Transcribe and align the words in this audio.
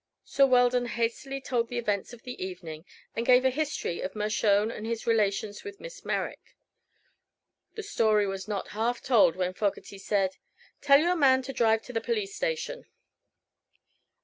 So 0.25 0.47
Weldon 0.47 0.87
hastily 0.87 1.39
told 1.39 1.67
the 1.67 1.77
events 1.77 2.11
of 2.11 2.23
the 2.23 2.43
evening 2.43 2.85
and 3.15 3.23
gave 3.23 3.45
a 3.45 3.51
history 3.51 4.01
of 4.01 4.15
Mershone 4.15 4.71
and 4.71 4.87
his 4.87 5.05
relations 5.05 5.63
with 5.63 5.79
Miss 5.79 6.03
Merrick. 6.03 6.55
The 7.75 7.83
story 7.83 8.25
was 8.25 8.47
not 8.47 8.69
half 8.69 9.03
told 9.03 9.35
when 9.35 9.53
Fogerty 9.53 9.99
said: 9.99 10.37
"Tell 10.81 10.99
your 10.99 11.15
man 11.15 11.43
to 11.43 11.53
drive 11.53 11.83
to 11.83 11.93
the 11.93 12.01
police 12.01 12.35
station." 12.35 12.87